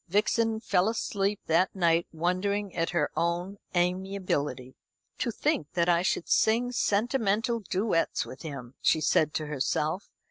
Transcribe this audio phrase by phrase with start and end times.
[0.07, 4.73] Vixen fell asleep that night wondering at her own amiability.
[5.19, 10.09] "To think that I should sing sentimental duets with him," she said to herself.